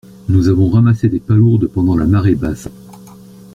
Nous 0.29 0.47
avons 0.47 0.71
ramassé 0.71 1.09
des 1.09 1.19
palourdes 1.19 1.67
pendant 1.67 1.95
la 1.95 2.07
marée 2.07 2.33
basse. 2.33 2.67